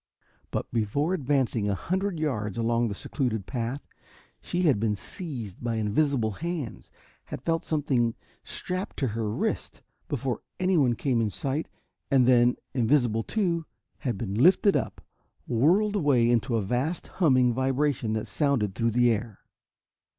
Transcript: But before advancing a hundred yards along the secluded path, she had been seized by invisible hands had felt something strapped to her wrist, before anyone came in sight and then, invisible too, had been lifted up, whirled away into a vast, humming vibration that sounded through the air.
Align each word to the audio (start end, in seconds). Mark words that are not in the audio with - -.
But 0.49 0.65
before 0.71 1.13
advancing 1.13 1.69
a 1.69 1.75
hundred 1.75 2.19
yards 2.19 2.57
along 2.57 2.87
the 2.87 2.95
secluded 2.95 3.45
path, 3.45 3.85
she 4.41 4.63
had 4.63 4.79
been 4.79 4.95
seized 4.95 5.63
by 5.63 5.75
invisible 5.75 6.31
hands 6.31 6.89
had 7.25 7.43
felt 7.43 7.63
something 7.65 8.15
strapped 8.43 8.97
to 8.97 9.09
her 9.09 9.29
wrist, 9.29 9.83
before 10.07 10.41
anyone 10.59 10.95
came 10.95 11.21
in 11.21 11.29
sight 11.29 11.69
and 12.09 12.25
then, 12.27 12.55
invisible 12.73 13.21
too, 13.21 13.65
had 13.99 14.17
been 14.17 14.33
lifted 14.33 14.75
up, 14.75 15.01
whirled 15.47 15.95
away 15.95 16.27
into 16.27 16.55
a 16.55 16.63
vast, 16.63 17.05
humming 17.21 17.53
vibration 17.53 18.13
that 18.13 18.25
sounded 18.25 18.73
through 18.73 18.89
the 18.89 19.11
air. 19.11 19.41